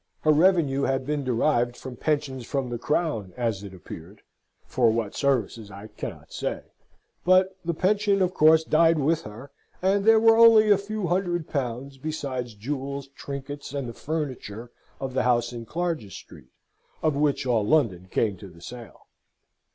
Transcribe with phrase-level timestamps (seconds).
[0.21, 4.23] Her revenue had been derived from pensions from the Crown as it appeared
[4.65, 6.63] (for what services I cannot say),
[7.23, 11.47] but the pension of course died with her, and there were only a few hundred
[11.47, 16.49] pounds, besides jewels, trinkets, and the furniture of the house in Clarges Street,
[17.03, 19.05] of which all London came to the sale.